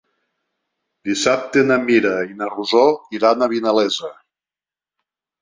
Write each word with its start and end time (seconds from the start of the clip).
Dissabte 1.09 1.63
na 1.71 1.77
Mira 1.83 2.13
i 2.31 2.39
na 2.41 2.49
Rosó 2.55 2.83
iran 3.19 3.45
a 3.45 3.51
Vinalesa. 3.53 4.11